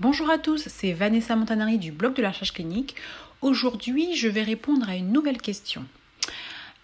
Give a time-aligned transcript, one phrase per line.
[0.00, 2.94] Bonjour à tous, c'est Vanessa Montanari du blog de la recherche clinique.
[3.42, 5.84] Aujourd'hui, je vais répondre à une nouvelle question.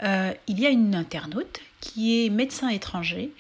[0.02, 3.30] Euh, il y a une internaute qui est médecin étranger,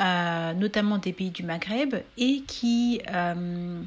[0.00, 3.82] euh, notamment des pays du Maghreb, et qui euh,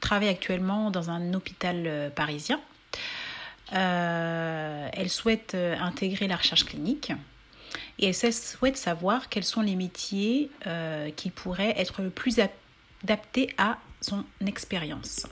[0.00, 2.60] travaille actuellement dans un hôpital parisien.
[3.72, 7.12] elle souhaite intégrer la recherche clinique
[7.98, 10.50] et elle souhaite savoir quels sont les métiers
[11.16, 12.38] qui pourraient être le plus
[13.02, 15.26] adapté à son expérience.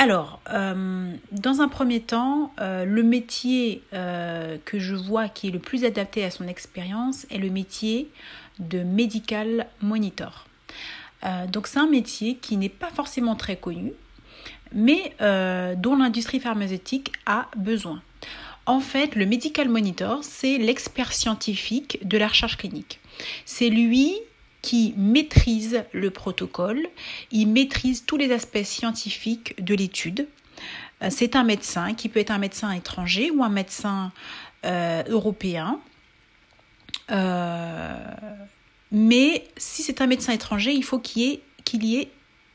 [0.00, 5.50] Alors, euh, dans un premier temps, euh, le métier euh, que je vois qui est
[5.50, 8.08] le plus adapté à son expérience est le métier
[8.60, 10.46] de medical monitor.
[11.48, 13.92] donc c'est un métier qui n'est pas forcément très connu,
[14.72, 15.14] mais
[15.76, 18.02] dont l'industrie pharmaceutique a besoin.
[18.66, 23.00] En fait, le medical monitor, c'est l'expert scientifique de la recherche clinique.
[23.46, 24.16] C'est lui
[24.62, 26.88] qui maîtrise le protocole,
[27.30, 30.26] il maîtrise tous les aspects scientifiques de l'étude.
[31.02, 34.12] Euh, c'est un médecin qui peut être un médecin étranger ou un médecin
[34.64, 35.80] euh, européen.
[37.10, 38.14] Euh,
[38.90, 42.10] mais si c'est un médecin étranger, il faut qu'il y ait, qu'il y ait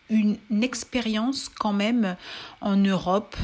[0.10, 2.16] une, expérience quand même
[2.62, 3.36] en Europe,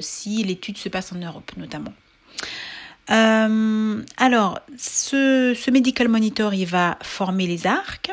[0.00, 1.92] si l'étude se passe en Europe notamment.
[3.10, 8.12] Euh, alors, ce, ce, medical monitor, il va former les arcs,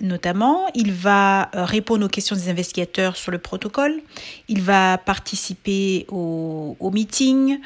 [0.00, 0.66] notamment.
[0.74, 4.00] Il va euh, répondre aux questions des investigateurs sur le protocole.
[4.48, 7.58] Il va participer au, au meeting,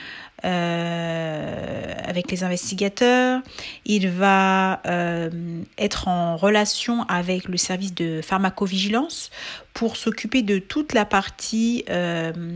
[0.45, 3.41] euh, avec les investigateurs.
[3.85, 5.31] Il va euh,
[5.79, 9.31] être en relation avec le service de pharmacovigilance
[9.73, 11.85] pour s'occuper de toute la partie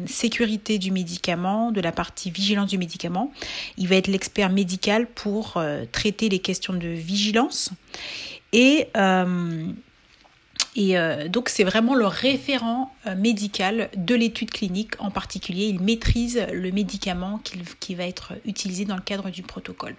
[0.06, 3.30] sécurité du médicament, de la partie vigilance du médicament.
[3.76, 7.72] Il va être l'expert médical pour traiter les questions de vigilance.
[8.52, 8.88] Et
[10.76, 15.66] et euh, donc c'est vraiment le référent euh, médical de l'étude clinique en particulier.
[15.66, 17.40] Il maîtrise le médicament
[17.80, 19.96] qui, va être utilisé dans le cadre du protocole.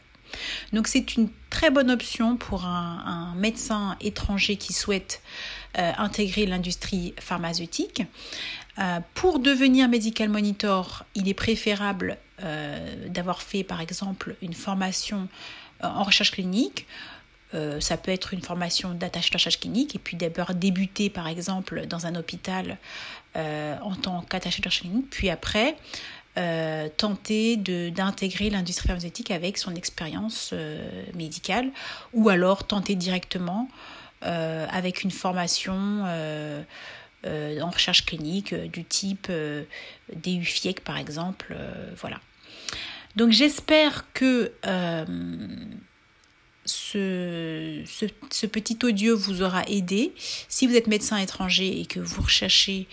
[0.71, 5.21] Donc c'est une très bonne option pour un, médecin étranger qui souhaite
[5.77, 8.03] euh, intégrer l'industrie pharmaceutique.
[9.13, 12.17] pour devenir medical monitor, il est préférable
[13.07, 15.27] d'avoir fait par exemple une formation
[15.83, 16.87] en recherche clinique
[17.53, 22.05] euh, ça peut être une formation d'attache-tâche clinique et puis d'abord débuter par exemple dans
[22.05, 22.77] un hôpital
[23.35, 25.75] euh, en tant qu'attaché-tâche clinique, puis après
[26.37, 30.53] euh, tenter d'intégrer l'industrie pharmaceutique avec son expérience
[31.13, 31.71] médicale
[32.13, 33.69] ou alors tenter directement
[34.21, 36.05] avec une formation
[37.25, 39.29] en recherche clinique du type
[40.15, 41.55] DU FIEC par exemple.
[41.97, 42.21] voilà.
[43.17, 44.53] Donc j'espère que
[46.71, 50.13] ce, petit audio vous aura aidé.
[50.49, 52.87] Si vous êtes médecin étranger et que vous recherchez,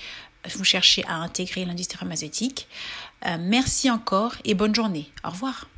[0.54, 2.68] vous cherchez à intégrer l'industrie pharmaceutique,
[3.26, 5.10] euh, merci encore et bonne journée.
[5.24, 5.68] Au revoir.